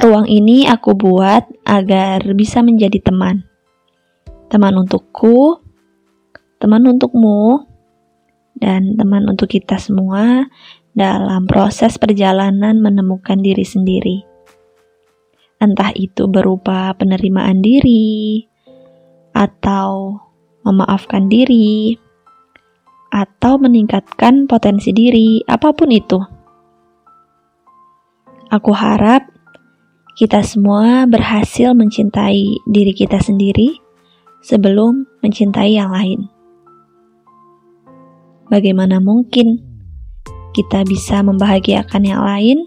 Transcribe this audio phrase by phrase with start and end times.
[0.00, 3.44] ruang ini aku buat agar bisa menjadi teman.
[4.48, 5.60] Teman untukku,
[6.56, 7.68] teman untukmu,
[8.56, 10.48] dan teman untuk kita semua
[10.96, 14.26] dalam proses perjalanan menemukan diri sendiri.
[15.60, 18.48] Entah itu berupa penerimaan diri,
[19.36, 20.16] atau
[20.64, 21.94] memaafkan diri,
[23.12, 26.18] atau meningkatkan potensi diri, apa pun itu.
[28.50, 29.29] Aku harap
[30.20, 33.80] kita semua berhasil mencintai diri kita sendiri
[34.44, 36.28] sebelum mencintai yang lain.
[38.52, 39.64] Bagaimana mungkin
[40.52, 42.60] kita bisa membahagiakan yang lain,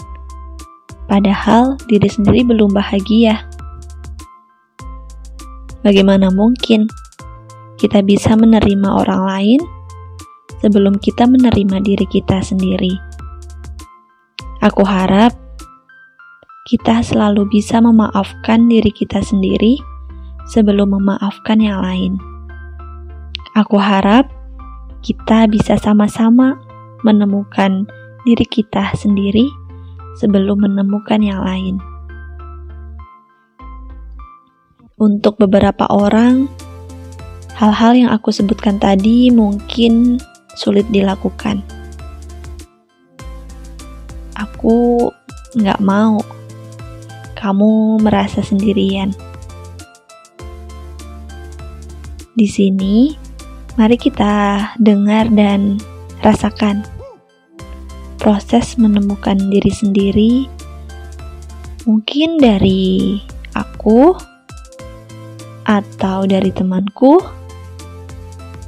[1.06, 3.46] padahal diri sendiri belum bahagia?
[5.86, 6.90] Bagaimana mungkin
[7.78, 9.62] kita bisa menerima orang lain
[10.58, 12.98] sebelum kita menerima diri kita sendiri?
[14.66, 15.43] Aku harap
[16.64, 19.76] kita selalu bisa memaafkan diri kita sendiri
[20.48, 22.16] sebelum memaafkan yang lain.
[23.60, 24.32] Aku harap
[25.04, 26.56] kita bisa sama-sama
[27.04, 27.84] menemukan
[28.24, 29.44] diri kita sendiri
[30.16, 31.84] sebelum menemukan yang lain.
[34.96, 36.48] Untuk beberapa orang,
[37.60, 40.16] hal-hal yang aku sebutkan tadi mungkin
[40.56, 41.60] sulit dilakukan.
[44.40, 45.12] Aku
[45.60, 46.24] nggak mau
[47.44, 49.12] kamu merasa sendirian.
[52.40, 53.12] Di sini,
[53.76, 55.76] mari kita dengar dan
[56.24, 56.88] rasakan
[58.16, 60.34] proses menemukan diri sendiri.
[61.84, 63.20] Mungkin dari
[63.52, 64.16] aku,
[65.68, 67.20] atau dari temanku,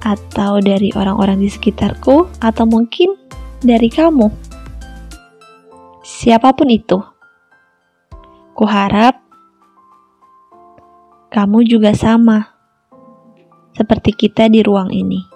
[0.03, 3.15] atau dari orang-orang di sekitarku, atau mungkin
[3.63, 4.27] dari kamu.
[6.03, 7.14] Siapa pun itu.
[8.55, 9.19] Kuharap
[11.27, 12.55] kamu juga sama
[13.75, 15.34] seperti kita di ruang ini.